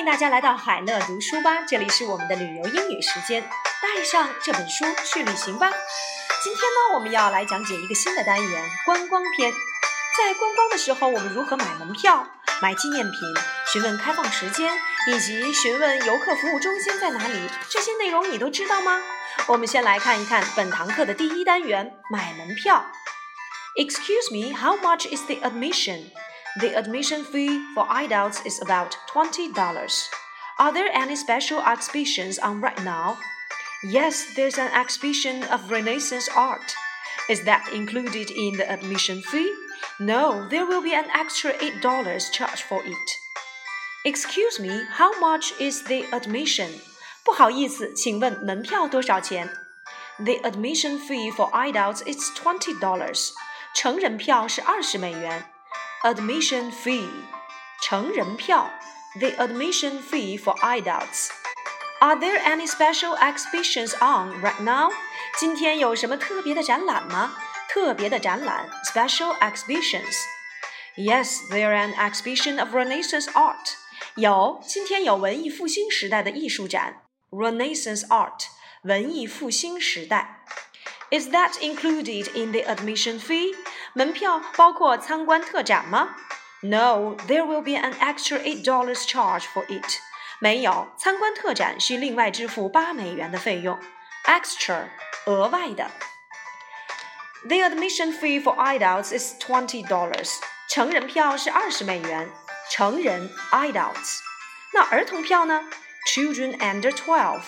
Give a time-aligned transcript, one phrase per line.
[0.00, 3.42] 欢迎大家来到海乐读书吧，这里是我们的旅游英语时间，
[3.82, 5.70] 带上这本书去旅行吧。
[6.42, 9.52] 今天呢，我们要来讲解一个新的单元——观光篇。
[10.16, 12.26] 在观光的时候，我们如何买门票、
[12.62, 13.12] 买纪念品、
[13.70, 14.72] 询问开放时间，
[15.08, 17.38] 以及询问游客服务中心在哪里？
[17.68, 19.02] 这些内容你都知道吗？
[19.48, 22.86] 我们先来看一看本堂课的第一单元——买门票。
[23.76, 26.04] Excuse me, how much is the admission?
[26.59, 30.09] The admission fee for adults is about $20.
[30.57, 33.17] Are there any special exhibitions on right now?
[33.83, 36.73] Yes, there's an exhibition of Renaissance art.
[37.29, 39.51] Is that included in the admission fee?
[39.99, 43.09] No, there will be an extra $8 charged for it.
[44.05, 46.69] Excuse me, how much is the admission?
[47.23, 49.49] 不好意思，请问门票多少钱？
[50.19, 53.31] The admission fee for adults is twenty dollars.
[53.73, 55.43] 成人票是二十美元。
[56.03, 57.09] admission fee
[57.81, 58.69] 成人票
[59.19, 61.29] the admission fee for adults.
[61.99, 64.91] Are there any special exhibitions on right now?
[65.39, 67.35] 今天有什么特别的展览吗？
[67.69, 70.15] 特别的展览 special exhibitions.
[70.95, 73.73] Yes, there an exhibition of Renaissance art.
[74.15, 77.01] 有，今天有文艺复兴时代的艺术展
[77.31, 78.45] Renaissance art
[78.83, 80.43] 文艺复兴时代。
[81.11, 83.53] Is that included in the admission fee?
[83.93, 86.15] 门票包括参观特展吗？
[86.61, 89.99] No, there will be an extra eight dollars charge for it.
[90.39, 93.79] 没有，参观特展需另外支付八美元的费用。
[94.25, 94.87] Extra，
[95.25, 95.91] 额外的。
[97.47, 100.39] The admission fee for adults is twenty dollars.
[100.67, 102.29] 成人票是二十美元。
[102.71, 104.19] 成人 adults。
[104.73, 105.63] 那儿童票呢？
[106.07, 107.43] Children under twelve.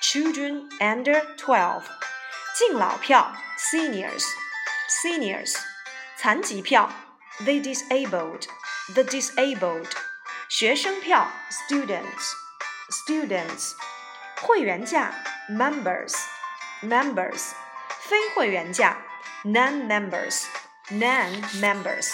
[0.00, 1.82] Children under twelve.
[2.56, 4.24] 敬老票 seniors
[4.88, 5.56] seniors
[6.21, 6.91] 残疾票
[7.37, 8.41] the disabled
[8.93, 9.87] the disabled
[10.49, 12.33] 学生票 students
[12.89, 13.71] students
[14.41, 15.13] 会员价
[15.49, 16.13] members
[16.83, 17.51] members
[18.01, 18.97] 非会员价
[19.45, 20.43] non members
[20.89, 22.11] non members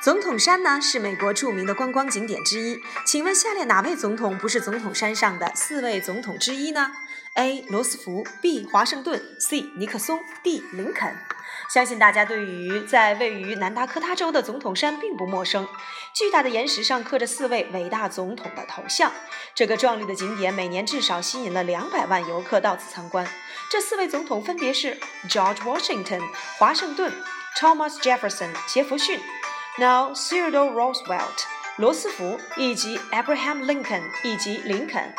[0.00, 6.92] 总统山呢是美国著名的观光景点之一，请问下列哪位总统不是总统山上的四位总统之一呢
[7.34, 7.62] ？A.
[7.68, 8.64] 罗斯福 B.
[8.70, 9.62] 华盛顿 C.
[9.76, 10.62] 尼克松 D.
[10.70, 11.12] 林肯。
[11.68, 15.66] 相信大家对于在位于南达科他州的总统山并不陌生。
[16.12, 19.12] 巨大的岩石上刻着四位伟大总统的头像。
[19.54, 23.26] 这个壮丽的景点每年至少吸引了两百万游客到此参观。
[23.70, 26.22] 这四位总统分别是 George Washington
[26.58, 27.12] 华盛顿、
[27.58, 29.20] Thomas Jefferson 杰弗逊、
[29.78, 31.44] Now Theodore Roosevelt
[31.76, 35.14] 罗斯福以及 Abraham Lincoln 以及林肯。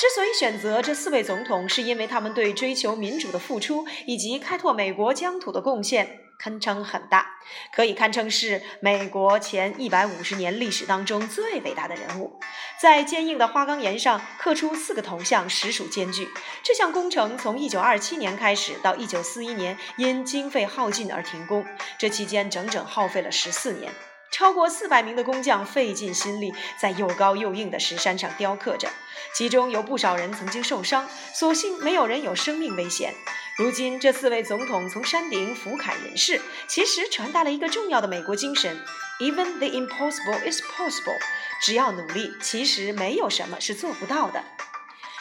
[0.00, 7.34] 之所以选择这四位总统，是因为他们对追求民主的付出以及开拓美国疆土的贡献堪称很大，
[7.70, 12.40] 可以堪称是美国前一百五十年历史当中最伟大的人物。
[12.80, 16.30] 在坚硬的花岗岩上刻出四个头像，实属艰巨。
[16.62, 21.62] 这项工程从一九二七年开始，到一九四一年因经费耗尽而停工，
[21.98, 23.92] 这期间整整耗费了十四年。
[24.30, 28.88] 超过四百名的工匠费尽心力，在又高又硬的石山上雕刻着，
[29.34, 33.12] 其中有不少人曾经受伤，所幸没有人有生命危险。
[33.58, 38.80] 如今，这四位总统从山顶俯瞰人世，其实传达了一个重要的美国精神
[39.18, 41.18] ：Even the impossible is possible。
[41.60, 44.44] 只要努力，其实没有什么是做不到的。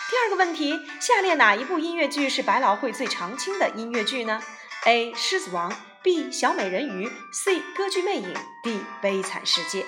[0.09, 4.41] 第二个问题：下列哪一部音乐剧是百老汇最常青的音乐剧呢
[4.85, 5.13] ？A.
[5.15, 5.71] 狮子王。
[6.01, 9.85] B 小美人鱼，C 歌剧魅影，D 悲惨世界。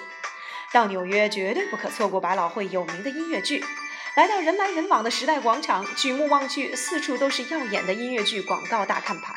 [0.74, 3.64] 到纽约绝对不可错过百老汇有名的音乐剧。
[4.18, 9.34] 来到人来人往的时代广场，举目望去，四处都是耀眼的音乐剧广告大看牌。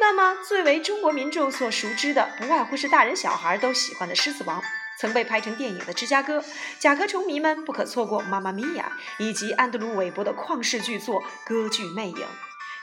[0.00, 4.60] 那么，最为中国民众所熟知的，不外乎是大人小孩都喜欢的《狮子王》，
[4.98, 6.40] 曾被拍成电影的《芝加哥》，
[6.80, 8.90] 甲壳虫迷们不可错过《妈妈咪呀》，
[9.24, 12.16] 以及安德鲁·韦伯的旷世巨作《歌剧魅影》。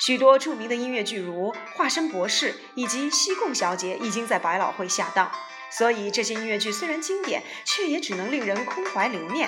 [0.04, 5.32] 许多著名的音乐剧，如《化身博士》以及《西贡小姐》，已经在百老汇下档。
[5.70, 9.48] 所以，这些音乐剧虽然经典，却也只能令人空怀留念。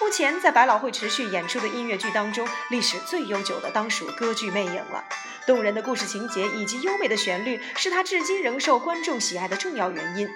[0.00, 5.04] 目前在百老汇持续演出的音乐剧当中，历史最悠久的当属《歌剧魅影》了。
[5.46, 10.28] 动人的故事情节以及优美的旋律，是它至今仍受观众喜爱的重要原因。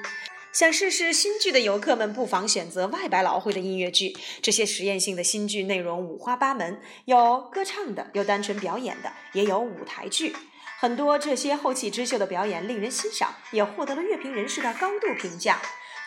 [0.50, 4.16] 想试试新剧的游客们，不妨选择外百老汇的音乐剧。
[4.42, 10.34] 这些实验性的新剧内容五花八门，有歌唱的，有单纯表演的，也有舞台剧。
[10.80, 15.60] 很多这些后起之秀的表演令人欣赏，也获得了乐评人士的高度评价。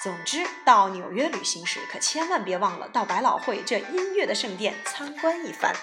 [0.04, 5.74] 总之，到纽约旅行时，可千万别忘了到百老汇这音乐的圣殿参观一番。